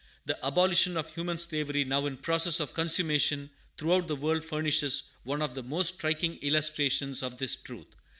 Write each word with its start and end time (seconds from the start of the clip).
The 0.25 0.43
abolition 0.43 0.97
of 0.97 1.13
human 1.13 1.37
slavery 1.37 1.83
now 1.85 2.07
in 2.07 2.17
process 2.17 2.59
of 2.59 2.73
consummation 2.73 3.51
throughout 3.77 4.07
the 4.07 4.15
world 4.15 4.43
furnishes 4.43 5.03
one 5.25 5.43
of 5.43 5.53
the 5.53 5.61
most 5.61 5.93
striking 5.93 6.37
illustrations 6.37 7.21
of 7.21 7.37
this 7.37 7.55
truth. 7.55 7.85